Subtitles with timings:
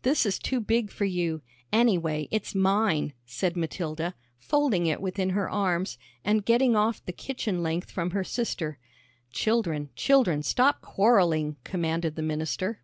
[0.00, 1.42] This is too big for you.
[1.70, 7.62] Anyway, it's mine," said Matilda, folding it within her arms, and getting off the kitchen
[7.62, 8.78] length from her sister.
[9.30, 12.80] "Children, children, stop quarrelling," commanded the minister.